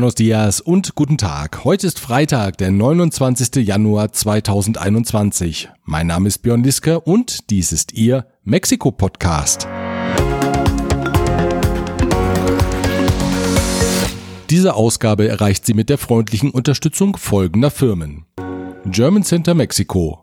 [0.00, 1.62] Buenos dias und guten Tag.
[1.62, 3.56] Heute ist Freitag, der 29.
[3.56, 5.68] Januar 2021.
[5.84, 9.68] Mein Name ist Björn Liske und dies ist Ihr Mexiko-Podcast.
[14.48, 18.24] Diese Ausgabe erreicht sie mit der freundlichen Unterstützung folgender Firmen.
[18.86, 20.20] German Center Mexico.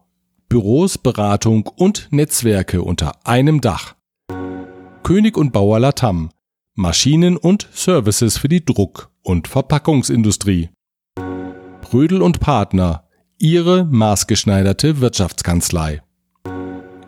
[0.50, 3.94] Büros, Beratung und Netzwerke unter einem Dach.
[5.04, 6.32] König und Bauer Latam.
[6.80, 10.70] Maschinen und Services für die Druck- und Verpackungsindustrie.
[11.82, 13.08] Brödel und Partner,
[13.40, 16.04] Ihre maßgeschneiderte Wirtschaftskanzlei.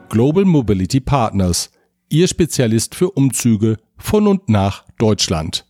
[0.09, 1.69] Global Mobility Partners,
[2.09, 5.67] Ihr Spezialist für Umzüge von und nach Deutschland.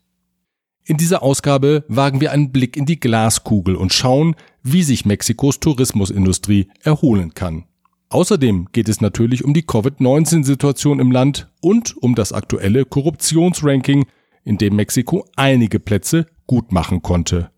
[0.85, 5.59] In dieser Ausgabe wagen wir einen Blick in die Glaskugel und schauen, wie sich Mexikos
[5.59, 7.65] Tourismusindustrie erholen kann.
[8.09, 14.05] Außerdem geht es natürlich um die Covid-19-Situation im Land und um das aktuelle Korruptionsranking,
[14.43, 17.51] in dem Mexiko einige Plätze gut machen konnte.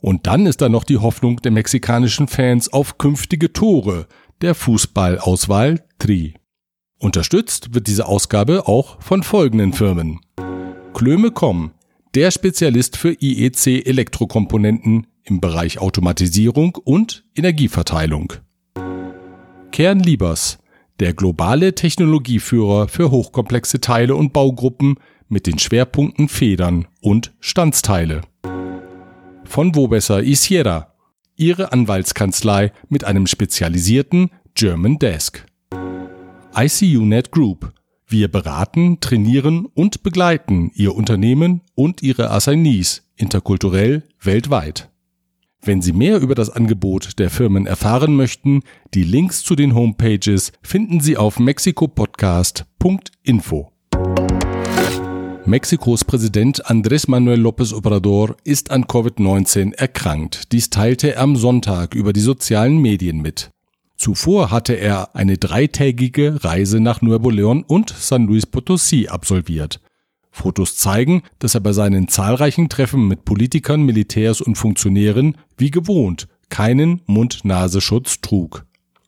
[0.00, 4.06] Und dann ist da noch die Hoffnung der mexikanischen Fans auf künftige Tore
[4.42, 6.34] der Fußballauswahl Tri.
[6.98, 10.20] Unterstützt wird diese Ausgabe auch von folgenden Firmen.
[10.92, 11.70] Klöme.com,
[12.14, 18.34] der Spezialist für IEC Elektrokomponenten im Bereich Automatisierung und Energieverteilung.
[19.74, 20.58] Kernliebers,
[21.00, 28.20] der globale Technologieführer für hochkomplexe Teile und Baugruppen mit den Schwerpunkten Federn und Standsteile
[29.44, 30.94] von Wobesser Isiera,
[31.34, 35.44] ihre Anwaltskanzlei mit einem spezialisierten German Desk.
[36.56, 37.72] ICUNet Group.
[38.06, 44.88] Wir beraten, trainieren und begleiten Ihr Unternehmen und Ihre Assignees interkulturell weltweit.
[45.66, 48.60] Wenn Sie mehr über das Angebot der Firmen erfahren möchten,
[48.92, 53.70] die Links zu den Homepages finden Sie auf mexikopodcast.info.
[55.46, 60.52] Mexikos Präsident Andrés Manuel López Obrador ist an Covid-19 erkrankt.
[60.52, 63.48] Dies teilte er am Sonntag über die sozialen Medien mit.
[63.96, 69.80] Zuvor hatte er eine dreitägige Reise nach Nuevo León und San Luis Potosí absolviert.
[70.34, 76.26] Fotos zeigen, dass er bei seinen zahlreichen Treffen mit Politikern, Militärs und Funktionären wie gewohnt
[76.50, 78.66] keinen Mund-Nasenschutz trug.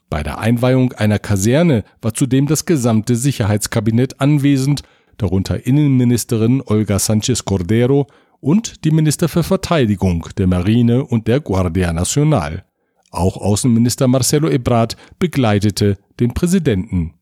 [0.09, 4.82] Bei der Einweihung einer Kaserne war zudem das gesamte Sicherheitskabinett anwesend
[5.19, 8.06] darunter Innenministerin Olga Sanchez Cordero
[8.41, 12.65] und die Minister für Verteidigung der Marine und der Guardia Nacional.
[13.10, 17.16] Auch Außenminister Marcelo Ebrard begleitete den Präsidenten.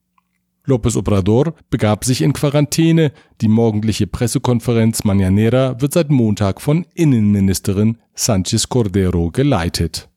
[0.66, 3.12] López Obrador begab sich in Quarantäne.
[3.40, 10.08] Die morgendliche Pressekonferenz Mañanera wird seit Montag von Innenministerin Sanchez Cordero geleitet.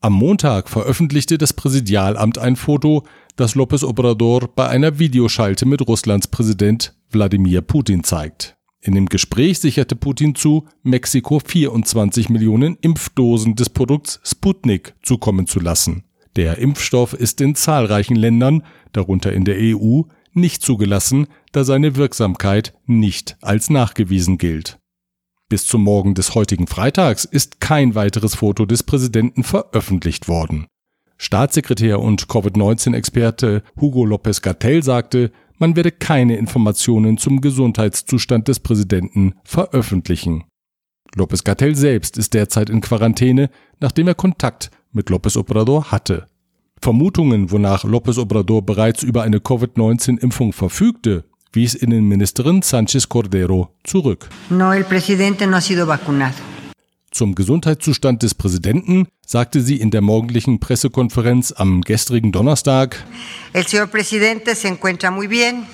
[0.00, 3.04] Am Montag veröffentlichte das Präsidialamt ein Foto,
[3.36, 8.56] das López Obrador bei einer Videoschalte mit Russlands Präsident Wladimir Putin zeigt.
[8.82, 15.58] In dem Gespräch sicherte Putin zu, Mexiko 24 Millionen Impfdosen des Produkts Sputnik zukommen zu
[15.58, 16.04] lassen.
[16.36, 20.02] Der Impfstoff ist in zahlreichen Ländern, darunter in der EU,
[20.32, 24.78] nicht zugelassen, da seine Wirksamkeit nicht als nachgewiesen gilt.
[25.48, 30.66] Bis zum Morgen des heutigen Freitags ist kein weiteres Foto des Präsidenten veröffentlicht worden.
[31.16, 39.34] Staatssekretär und Covid-19-Experte Hugo López Gatell sagte, man werde keine Informationen zum Gesundheitszustand des Präsidenten
[39.44, 40.44] veröffentlichen.
[41.14, 46.26] López Gatell selbst ist derzeit in Quarantäne, nachdem er Kontakt mit López Obrador hatte.
[46.80, 54.28] Vermutungen, wonach López Obrador bereits über eine Covid-19-Impfung verfügte, wies Innenministerin Sanchez Cordero zurück.
[54.50, 56.36] No, el presidente no ha sido vacunado.
[57.10, 62.96] Zum Gesundheitszustand des Präsidenten sagte sie in der morgendlichen Pressekonferenz am gestrigen Donnerstag.
[63.52, 65.64] El señor presidente se encuentra muy bien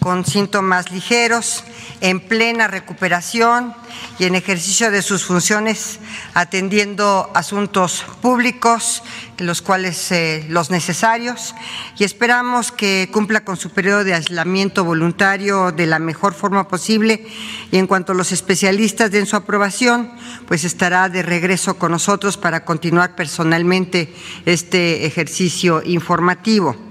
[0.00, 1.64] con síntomas ligeros,
[2.00, 3.74] en plena recuperación
[4.18, 5.98] y en ejercicio de sus funciones,
[6.34, 9.02] atendiendo asuntos públicos,
[9.38, 11.54] los cuales eh, los necesarios,
[11.98, 17.26] y esperamos que cumpla con su periodo de aislamiento voluntario de la mejor forma posible.
[17.70, 20.12] Y en cuanto los especialistas den su aprobación,
[20.46, 26.87] pues estará de regreso con nosotros para continuar personalmente este ejercicio informativo.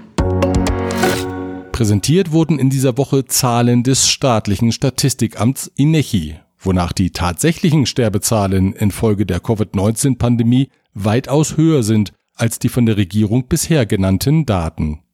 [1.78, 9.24] Präsentiert wurden in dieser Woche Zahlen des staatlichen Statistikamts INECHI, wonach die tatsächlichen Sterbezahlen infolge
[9.24, 15.04] der Covid-19-Pandemie weitaus höher sind als die von der Regierung bisher genannten Daten.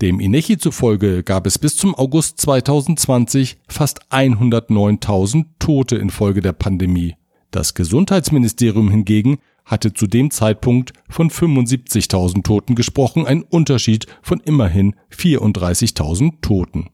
[0.00, 7.16] Dem INECHI zufolge gab es bis zum August 2020 fast 109.000 Tote infolge der Pandemie.
[7.50, 14.96] Das Gesundheitsministerium hingegen hatte zu dem Zeitpunkt von 75.000 Toten gesprochen, ein Unterschied von immerhin
[15.14, 16.90] 34.000 Toten.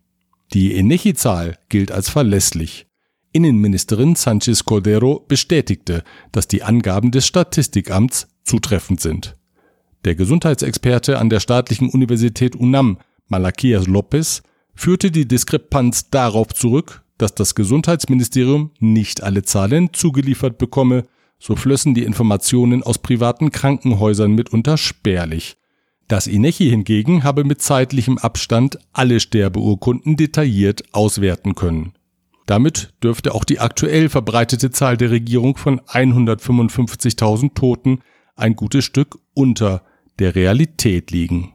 [0.53, 2.87] Die Enechi-Zahl gilt als verlässlich.
[3.33, 9.37] Innenministerin Sanchez Cordero bestätigte, dass die Angaben des Statistikamts zutreffend sind.
[10.05, 12.99] Der Gesundheitsexperte an der staatlichen Universität UNAM,
[13.29, 14.43] Malaquias Lopez,
[14.75, 21.05] führte die Diskrepanz darauf zurück, dass das Gesundheitsministerium nicht alle Zahlen zugeliefert bekomme,
[21.39, 25.57] so flössen die Informationen aus privaten Krankenhäusern mitunter spärlich.
[26.09, 31.95] Das INECHI hingegen habe mit zeitlichem Abstand alle Sterbeurkunden detailliert auswerten können.
[32.47, 38.01] Damit dürfte auch die aktuell verbreitete Zahl der Regierung von 155.000 Toten
[38.37, 39.83] ein gutes Stück unter
[40.19, 41.54] der Realität liegen.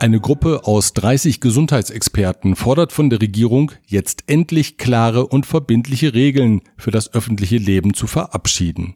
[0.00, 6.60] Eine Gruppe aus 30 Gesundheitsexperten fordert von der Regierung, jetzt endlich klare und verbindliche Regeln
[6.76, 8.94] für das öffentliche Leben zu verabschieden.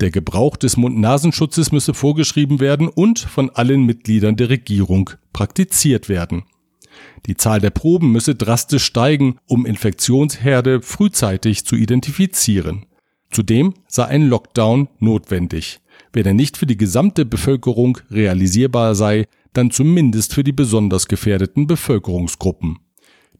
[0.00, 6.42] Der Gebrauch des Mund-Nasenschutzes müsse vorgeschrieben werden und von allen Mitgliedern der Regierung praktiziert werden.
[7.26, 12.86] Die Zahl der Proben müsse drastisch steigen, um Infektionsherde frühzeitig zu identifizieren.
[13.30, 15.78] Zudem sei ein Lockdown notwendig.
[16.12, 21.66] Wenn er nicht für die gesamte Bevölkerung realisierbar sei, dann zumindest für die besonders gefährdeten
[21.66, 22.78] Bevölkerungsgruppen.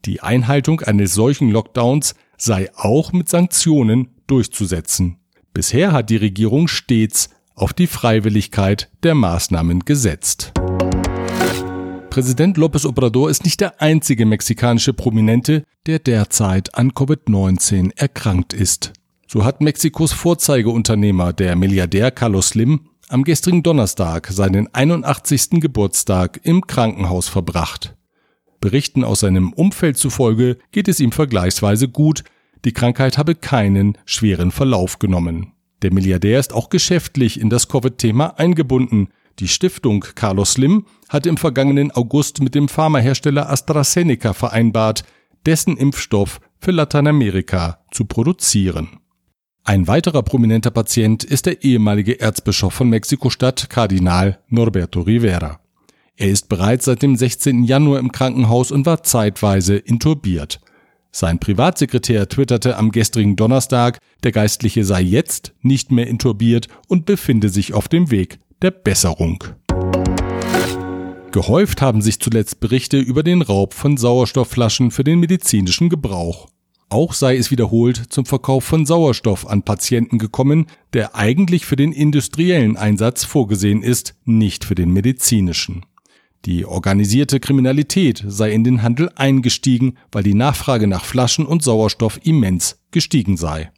[0.05, 5.17] Die Einhaltung eines solchen Lockdowns sei auch mit Sanktionen durchzusetzen.
[5.53, 10.51] Bisher hat die Regierung stets auf die Freiwilligkeit der Maßnahmen gesetzt.
[12.09, 18.93] Präsident López Obrador ist nicht der einzige mexikanische Prominente, der derzeit an Covid-19 erkrankt ist.
[19.27, 25.61] So hat Mexikos Vorzeigeunternehmer, der Milliardär Carlos Slim, am gestrigen Donnerstag seinen 81.
[25.61, 27.95] Geburtstag im Krankenhaus verbracht.
[28.59, 32.23] Berichten aus seinem Umfeld zufolge geht es ihm vergleichsweise gut,
[32.65, 35.53] die Krankheit habe keinen schweren Verlauf genommen.
[35.83, 39.09] Der Milliardär ist auch geschäftlich in das Covid-Thema eingebunden.
[39.37, 45.03] Die Stiftung Carlos Slim hat im vergangenen August mit dem Pharmahersteller AstraZeneca vereinbart,
[45.45, 49.02] dessen Impfstoff für Lateinamerika zu produzieren.
[49.65, 55.61] Ein weiterer prominenter Patient ist der ehemalige Erzbischof von Mexiko-Stadt, Kardinal Norberto Rivera.
[56.17, 57.63] Er ist bereits seit dem 16.
[57.63, 60.59] Januar im Krankenhaus und war zeitweise inturbiert.
[61.11, 67.47] Sein Privatsekretär twitterte am gestrigen Donnerstag, der Geistliche sei jetzt nicht mehr inturbiert und befinde
[67.47, 69.45] sich auf dem Weg der Besserung.
[71.31, 76.49] Gehäuft haben sich zuletzt Berichte über den Raub von Sauerstoffflaschen für den medizinischen Gebrauch.
[76.89, 81.91] Auch sei es wiederholt zum Verkauf von Sauerstoff an Patienten gekommen, der eigentlich für den
[81.91, 85.85] industriellen Einsatz vorgesehen ist, nicht für den medizinischen.
[86.45, 92.19] Die organisierte Kriminalität sei in den Handel eingestiegen, weil die Nachfrage nach Flaschen und Sauerstoff
[92.23, 93.71] immens gestiegen sei.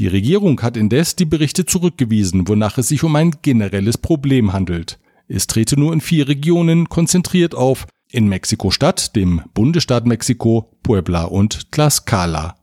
[0.00, 4.98] Die Regierung hat indes die Berichte zurückgewiesen, wonach es sich um ein generelles Problem handelt.
[5.28, 11.72] Es trete nur in vier Regionen konzentriert auf, in Mexiko-Stadt, dem Bundesstaat Mexiko, Puebla und
[11.72, 12.54] Tlaxcala.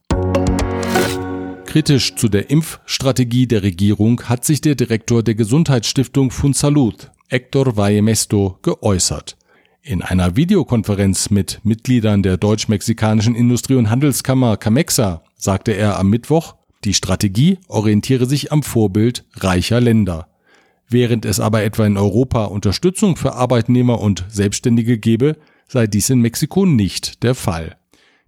[1.65, 8.59] Kritisch zu der Impfstrategie der Regierung hat sich der Direktor der Gesundheitsstiftung Funsalud, Hector Vallemesto
[8.61, 9.37] geäußert.
[9.81, 16.55] In einer Videokonferenz mit Mitgliedern der deutsch-mexikanischen Industrie- und Handelskammer Camexa sagte er am Mittwoch,
[16.83, 20.27] die Strategie orientiere sich am Vorbild reicher Länder.
[20.89, 25.37] Während es aber etwa in Europa Unterstützung für Arbeitnehmer und Selbstständige gebe,
[25.71, 27.77] sei dies in Mexiko nicht der Fall.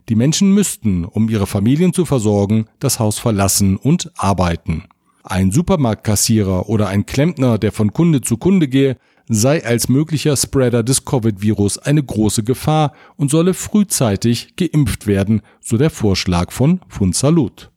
[0.07, 4.85] Die Menschen müssten, um ihre Familien zu versorgen, das Haus verlassen und arbeiten.
[5.23, 8.97] Ein Supermarktkassierer oder ein Klempner, der von Kunde zu Kunde gehe,
[9.27, 15.77] sei als möglicher Spreader des Covid-Virus eine große Gefahr und solle frühzeitig geimpft werden, so
[15.77, 17.71] der Vorschlag von Funsalud.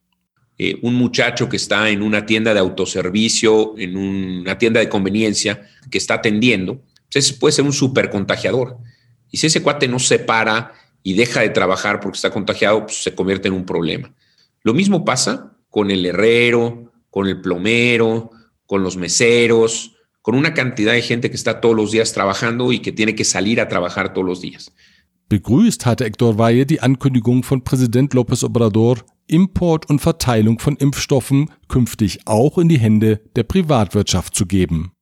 [0.59, 5.61] Eh, un muchacho que está en una tienda de autoservicio, en una tienda de conveniencia,
[5.91, 6.83] que está atendiendo,
[7.13, 8.79] pues puede ser un super contagiador.
[9.31, 13.03] Y si ese cuate no se para y deja de trabajar porque está contagiado, pues
[13.03, 14.15] se convierte en un problema.
[14.63, 18.31] Lo mismo pasa con el herrero, con el plomero,
[18.67, 22.81] con los meseros, con una cantidad de gente que está todos los días trabajando y
[22.81, 24.73] que tiene que salir a trabajar todos los días.
[25.29, 31.51] Begrüßt hatte Hector Valle die Ankündigung von Präsident López Obrador, Import und Verteilung von Impfstoffen
[31.69, 34.93] künftig auch in die Hände der Privatwirtschaft zu geben.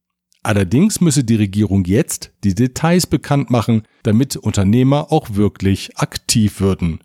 [0.45, 7.01] Allerdings müsse die Regierung jetzt die Details bekannt machen, damit Unternehmer auch wirklich aktiv würden.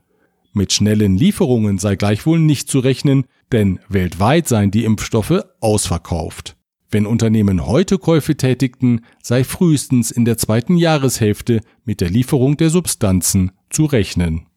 [0.51, 6.57] Mit schnellen Lieferungen sei gleichwohl nicht zu rechnen, denn weltweit seien die Impfstoffe ausverkauft.
[6.91, 12.69] Wenn Unternehmen heute Käufe tätigten, sei frühestens in der zweiten Jahreshälfte mit der Lieferung der
[12.69, 14.47] Substanzen zu rechnen.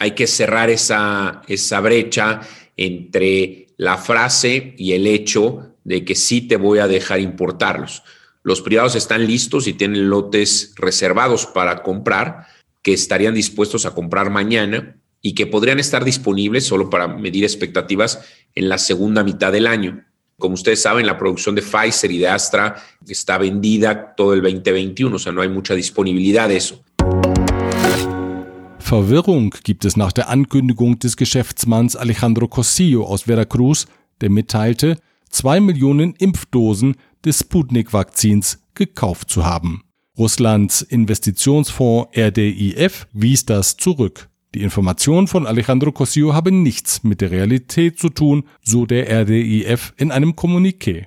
[0.00, 2.40] Hay que cerrar esa, esa brecha
[2.78, 8.02] entre la frase y el hecho de que sí te voy a dejar importarlos.
[8.44, 12.46] Los privados están listos y tienen lotes reservados para comprar
[12.82, 18.20] que estarían dispuestos a comprar mañana y que podrían estar disponibles solo para medir expectativas
[18.56, 20.04] en la segunda mitad del año.
[20.38, 25.14] Como ustedes saben, la producción de Pfizer y de Astra está vendida todo el 2021,
[25.14, 26.82] o sea, no hay mucha disponibilidad de eso.
[28.80, 33.86] Verwirrung gibt es nach der Ankündigung des Geschäftsmanns Alejandro Cosillo aus Veracruz,
[34.20, 34.98] der mitteilte,
[35.30, 39.82] zwei Millionen Impfdosen des Sputnik-Vakzins gekauft zu haben.
[40.18, 44.28] Russlands Investitionsfonds RDIF wies das zurück.
[44.54, 49.94] Die Information von Alejandro Cosillo habe nichts mit der Realität zu tun, so der RDIF
[49.96, 51.06] in einem Kommuniqué.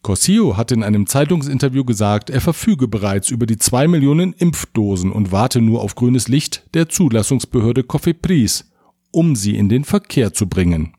[0.00, 5.32] Cosillo hat in einem Zeitungsinterview gesagt, er verfüge bereits über die zwei Millionen Impfdosen und
[5.32, 8.70] warte nur auf grünes Licht der Zulassungsbehörde Cofepris,
[9.10, 10.94] um sie in den Verkehr zu bringen.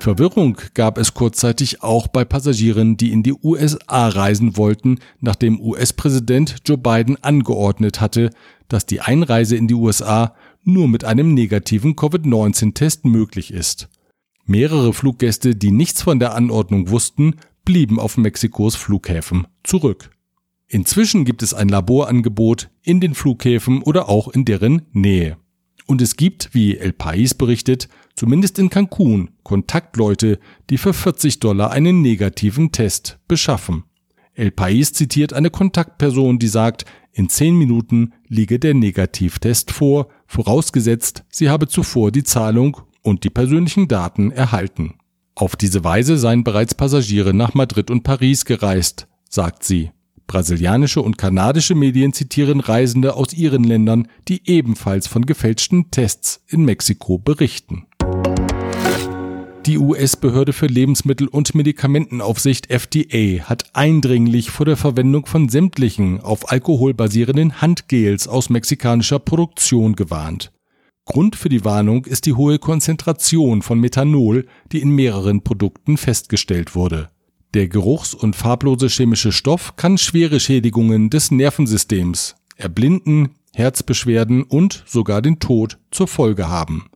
[0.00, 6.56] Verwirrung gab es kurzzeitig auch bei Passagieren, die in die USA reisen wollten, nachdem US-Präsident
[6.64, 8.30] Joe Biden angeordnet hatte,
[8.68, 13.88] dass die Einreise in die USA nur mit einem negativen Covid-19-Test möglich ist.
[14.46, 20.10] Mehrere Fluggäste, die nichts von der Anordnung wussten, blieben auf Mexikos Flughäfen zurück.
[20.68, 25.38] Inzwischen gibt es ein Laborangebot in den Flughäfen oder auch in deren Nähe.
[25.88, 31.70] Und es gibt, wie El País berichtet, zumindest in Cancun Kontaktleute, die für 40 Dollar
[31.70, 33.84] einen negativen Test beschaffen.
[34.34, 41.24] El País zitiert eine Kontaktperson, die sagt, in 10 Minuten liege der Negativtest vor, vorausgesetzt,
[41.30, 44.96] sie habe zuvor die Zahlung und die persönlichen Daten erhalten.
[45.34, 49.90] Auf diese Weise seien bereits Passagiere nach Madrid und Paris gereist, sagt sie.
[50.28, 56.64] Brasilianische und kanadische Medien zitieren Reisende aus ihren Ländern, die ebenfalls von gefälschten Tests in
[56.64, 57.86] Mexiko berichten.
[59.64, 66.52] Die US-Behörde für Lebensmittel- und Medikamentenaufsicht FDA hat eindringlich vor der Verwendung von sämtlichen auf
[66.52, 70.52] Alkohol basierenden Handgels aus mexikanischer Produktion gewarnt.
[71.06, 76.74] Grund für die Warnung ist die hohe Konzentration von Methanol, die in mehreren Produkten festgestellt
[76.74, 77.08] wurde.
[77.54, 85.22] Der geruchs- und farblose chemische Stoff kann schwere Schädigungen des Nervensystems, Erblinden, Herzbeschwerden und sogar
[85.22, 86.90] den Tod zur Folge haben.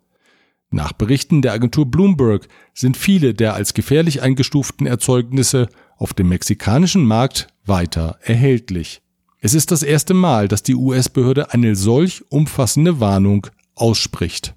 [0.70, 7.04] Nach Berichten der Agentur Bloomberg sind viele der als gefährlich eingestuften Erzeugnisse auf dem mexikanischen
[7.04, 9.02] Markt weiter erhältlich.
[9.40, 14.54] Es ist das erste Mal, dass die US-Behörde eine solch umfassende Warnung ausspricht.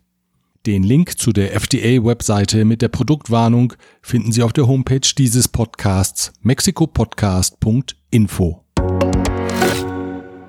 [0.65, 6.33] Den Link zu der FDA-Webseite mit der Produktwarnung finden Sie auf der Homepage dieses Podcasts
[6.41, 8.63] mexikopodcast.info.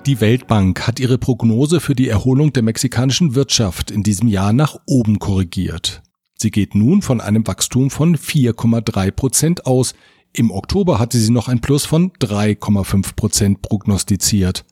[0.07, 4.79] Die Weltbank hat ihre Prognose für die Erholung der mexikanischen Wirtschaft in diesem Jahr nach
[4.87, 6.01] oben korrigiert.
[6.35, 9.93] Sie geht nun von einem Wachstum von 4,3 Prozent aus.
[10.33, 14.65] Im Oktober hatte sie noch ein Plus von 3,5 Prozent prognostiziert.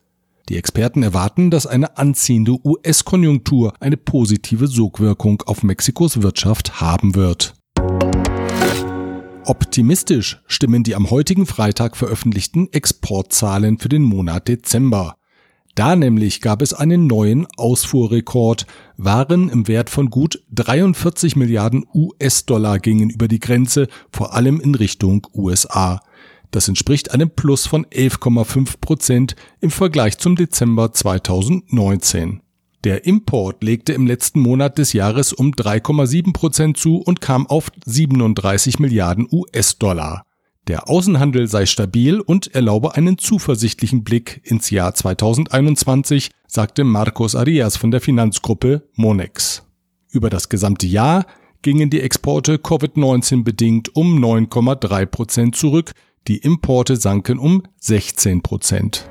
[0.48, 7.56] Die Experten erwarten, dass eine anziehende US-Konjunktur eine positive Sogwirkung auf Mexikos Wirtschaft haben wird.
[9.46, 15.16] Optimistisch stimmen die am heutigen Freitag veröffentlichten Exportzahlen für den Monat Dezember.
[15.74, 18.68] Da nämlich gab es einen neuen Ausfuhrrekord.
[18.98, 24.76] Waren im Wert von gut 43 Milliarden US-Dollar gingen über die Grenze, vor allem in
[24.76, 26.02] Richtung USA.
[26.52, 32.42] Das entspricht einem Plus von 11,5 Prozent im Vergleich zum Dezember 2019.
[32.86, 37.72] Der Import legte im letzten Monat des Jahres um 3,7 Prozent zu und kam auf
[37.86, 40.24] 37 Milliarden US-Dollar.
[40.68, 47.78] Der Außenhandel sei stabil und erlaube einen zuversichtlichen Blick ins Jahr 2021, sagte Marcos Arias
[47.78, 49.64] von der Finanzgruppe Monex.
[50.12, 51.26] Über das gesamte Jahr
[51.62, 55.92] gingen die Exporte Covid-19 bedingt um 9,3 Prozent zurück,
[56.28, 59.08] die Importe sanken um 16 Prozent.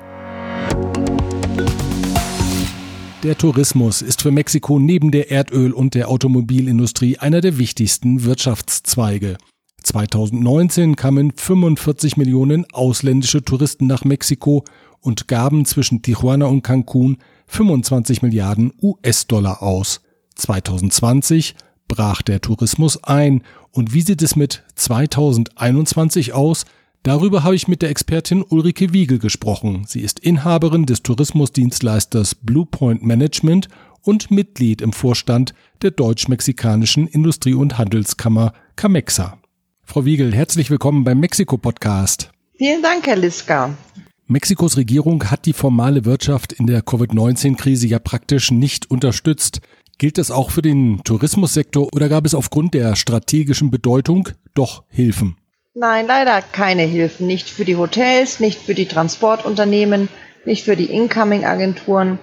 [3.23, 9.37] Der Tourismus ist für Mexiko neben der Erdöl- und der Automobilindustrie einer der wichtigsten Wirtschaftszweige.
[9.81, 14.65] 2019 kamen 45 Millionen ausländische Touristen nach Mexiko
[14.99, 17.17] und gaben zwischen Tijuana und Cancun
[17.47, 20.01] 25 Milliarden US-Dollar aus.
[20.35, 21.55] 2020
[21.87, 23.43] brach der Tourismus ein.
[23.71, 26.65] Und wie sieht es mit 2021 aus?
[27.05, 29.85] Darüber habe ich mit der Expertin Ulrike Wiegel gesprochen.
[29.87, 33.67] Sie ist Inhaberin des Tourismusdienstleisters Bluepoint Management
[34.01, 39.37] und Mitglied im Vorstand der deutsch-mexikanischen Industrie- und Handelskammer Camexa.
[39.83, 42.31] Frau Wiegel, herzlich willkommen beim Mexiko-Podcast.
[42.55, 43.77] Vielen Dank, Herr Liska.
[44.25, 49.61] Mexikos Regierung hat die formale Wirtschaft in der Covid-19-Krise ja praktisch nicht unterstützt.
[49.99, 55.37] Gilt das auch für den Tourismussektor oder gab es aufgrund der strategischen Bedeutung doch Hilfen?
[55.77, 57.27] Nein, leider keine Hilfen.
[57.27, 60.07] Nicht für die Hotels, nicht für die Transportunternehmen,
[60.45, 62.17] nicht für die Incoming-Agenturen.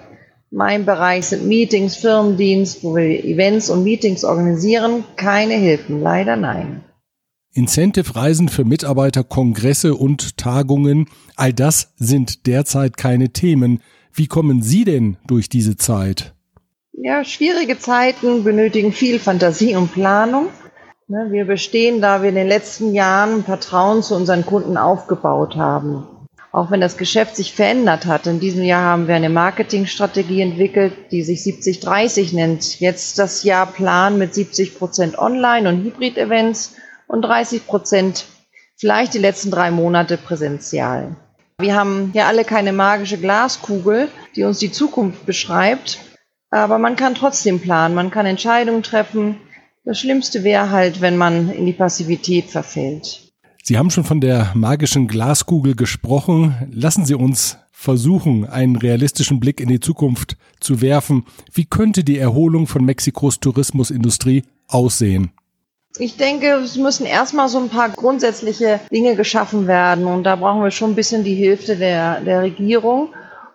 [0.49, 5.03] Mein Bereich sind Meetings, Firmendienst, wo wir Events und Meetings organisieren.
[5.17, 6.83] Keine Hilfen, leider nein.
[7.53, 13.81] Incentive-Reisen für Mitarbeiter, Kongresse und Tagungen, all das sind derzeit keine Themen.
[14.11, 16.33] Wie kommen Sie denn durch diese Zeit?
[16.93, 20.47] Ja, schwierige Zeiten benötigen viel Fantasie und Planung.
[21.13, 26.07] Ne, wir bestehen, da wir in den letzten Jahren Vertrauen zu unseren Kunden aufgebaut haben.
[26.51, 28.25] Auch wenn das Geschäft sich verändert hat.
[28.25, 32.79] In diesem Jahr haben wir eine Marketingstrategie entwickelt, die sich 70-30 nennt.
[32.79, 38.25] Jetzt das Jahr Plan mit 70 Prozent Online- und Hybrid-Events und 30 Prozent
[38.75, 41.15] vielleicht die letzten drei Monate präsential.
[41.59, 45.99] Wir haben ja alle keine magische Glaskugel, die uns die Zukunft beschreibt.
[46.49, 49.37] Aber man kann trotzdem planen, man kann Entscheidungen treffen.
[49.85, 53.33] Das Schlimmste wäre halt, wenn man in die Passivität verfällt.
[53.63, 56.55] Sie haben schon von der magischen Glaskugel gesprochen.
[56.71, 61.25] Lassen Sie uns versuchen, einen realistischen Blick in die Zukunft zu werfen.
[61.51, 65.31] Wie könnte die Erholung von Mexikos Tourismusindustrie aussehen?
[65.97, 70.63] Ich denke, es müssen erstmal so ein paar grundsätzliche Dinge geschaffen werden und da brauchen
[70.63, 73.09] wir schon ein bisschen die Hilfe der, der Regierung.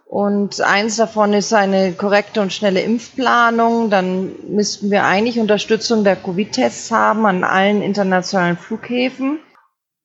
[0.08, 3.90] Und eins davon ist eine korrekte und schnelle Impfplanung.
[3.90, 9.38] Dann müssten wir eigentlich Unterstützung der Covid-Tests haben an allen internationalen Flughäfen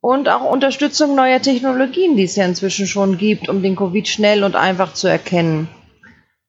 [0.02, 4.44] und auch Unterstützung neuer Technologien, die es ja inzwischen schon gibt, um den Covid schnell
[4.44, 5.70] und einfach zu erkennen.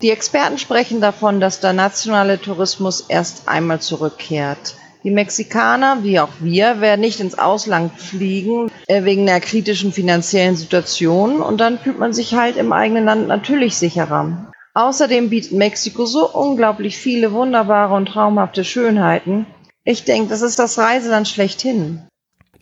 [0.02, 4.75] Die Experten sprechen davon, dass der nationale Tourismus erst einmal zurückkehrt.
[5.04, 10.56] Die Mexikaner, wie auch wir, werden nicht ins Ausland fliegen äh, wegen der kritischen finanziellen
[10.56, 14.50] Situation und dann fühlt man sich halt im eigenen Land natürlich sicherer.
[14.73, 19.44] Außerdem bietet Mexiko so unglaublich viele wunderbare und traumhafte Schönheiten.
[19.84, 22.00] Ich denke, das ist das Reiseland schlechthin.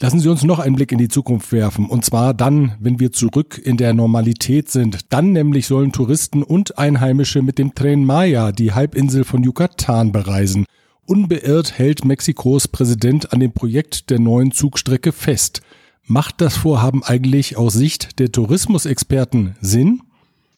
[0.00, 1.86] Lassen Sie uns noch einen Blick in die Zukunft werfen.
[1.86, 5.12] Und zwar dann, wenn wir zurück in der Normalität sind.
[5.12, 10.66] Dann nämlich sollen Touristen und Einheimische mit dem Tren Maya die Halbinsel von Yucatan bereisen.
[11.06, 15.60] Unbeirrt hält Mexikos Präsident an dem Projekt der neuen Zugstrecke fest.
[16.04, 20.02] Macht das Vorhaben eigentlich aus Sicht der Tourismusexperten Sinn?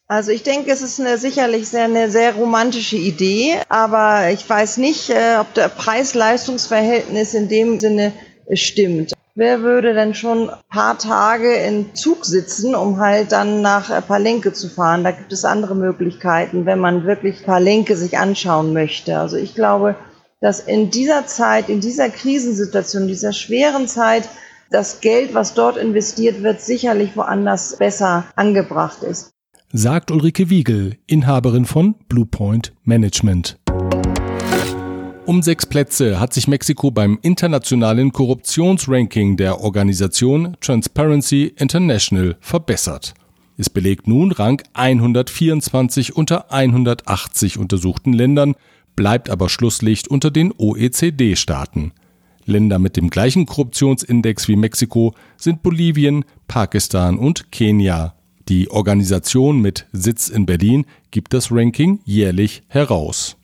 [0.07, 4.77] Also ich denke, es ist eine sicherlich sehr, eine sehr romantische Idee, aber ich weiß
[4.77, 8.13] nicht, äh, ob der Preis-Leistungs-Verhältnis in dem Sinne
[8.53, 9.15] stimmt.
[9.35, 14.53] Wer würde denn schon ein paar Tage in Zug sitzen, um halt dann nach Palenque
[14.53, 15.05] zu fahren?
[15.05, 19.19] Da gibt es andere Möglichkeiten, wenn man wirklich Palenque sich anschauen möchte.
[19.19, 19.97] Also ich glaube,
[20.45, 24.29] dass in dieser Zeit, in dieser Krisensituation, dieser schweren Zeit,
[24.71, 29.31] das Geld, was dort investiert wird, sicherlich woanders besser angebracht ist.
[29.73, 33.57] Sagt Ulrike Wiegel, Inhaberin von Bluepoint Management.
[35.25, 43.15] Um sechs Plätze hat sich Mexiko beim internationalen Korruptionsranking der Organisation Transparency International verbessert.
[43.57, 48.57] Es belegt nun Rang 124 unter 180 untersuchten Ländern,
[48.97, 51.93] bleibt aber Schlusslicht unter den OECD-Staaten.
[52.47, 58.15] Länder mit dem gleichen Korruptionsindex wie Mexiko sind Bolivien, Pakistan und Kenia.
[58.49, 63.37] Die Organisation mit Sitz in Berlin gibt das Ranking jährlich heraus.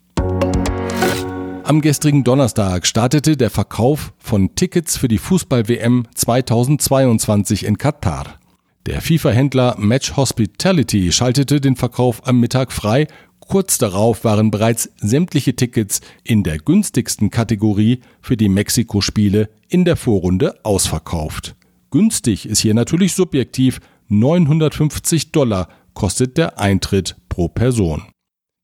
[1.64, 8.40] Am gestrigen Donnerstag startete der Verkauf von Tickets für die Fußball-WM 2022 in Katar.
[8.86, 13.06] Der FIFA-Händler Match Hospitality schaltete den Verkauf am Mittag frei.
[13.50, 19.96] Kurz darauf waren bereits sämtliche Tickets in der günstigsten Kategorie für die Mexiko-Spiele in der
[19.96, 21.56] Vorrunde ausverkauft.
[21.90, 23.80] Günstig ist hier natürlich subjektiv.
[24.06, 28.04] 950 Dollar kostet der Eintritt pro Person.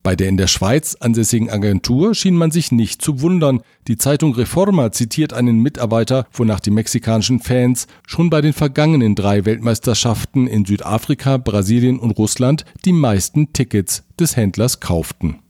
[0.06, 3.60] Bei der in der Schweiz ansässigen Agentur schien man sich nicht zu wundern.
[3.88, 9.44] Die Zeitung Reforma zitiert einen Mitarbeiter, wonach die mexikanischen Fans schon bei den vergangenen drei
[9.44, 15.40] Weltmeisterschaften in Südafrika, Brasilien und Russland die meisten Tickets des Händlers kauften.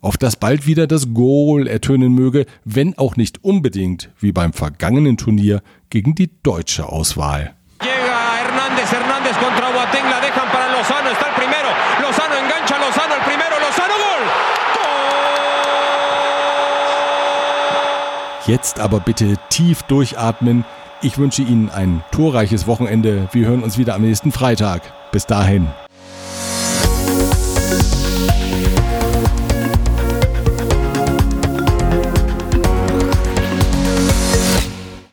[0.00, 5.16] Auf das bald wieder das Goal ertönen möge, wenn auch nicht unbedingt wie beim vergangenen
[5.16, 7.56] Turnier gegen die deutsche Auswahl.
[7.82, 11.68] Llega Hernández, Hernández contra Boateng, la dejan para Lozano, está el primero,
[12.00, 14.04] Lozano engancha, Lozano el primero, Lozano Gol!
[18.46, 20.64] Jetzt aber bitte tief durchatmen.
[21.00, 23.28] Ich wünsche Ihnen ein torreiches Wochenende.
[23.32, 24.82] Wir hören uns wieder am nächsten Freitag.
[25.12, 25.68] Bis dahin.